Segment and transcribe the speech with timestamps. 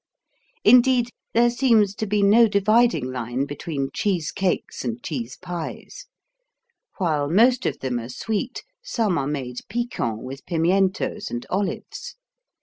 [0.63, 6.07] Indeed, there seems to be no dividing line between cheese cakes and cheese pies.
[6.97, 12.15] While most of them are sweet, some are made piquant with pimientos and olives.